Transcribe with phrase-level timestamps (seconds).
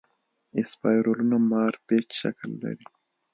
[0.59, 2.87] اسپایرلونه مارپیچ شکل لري.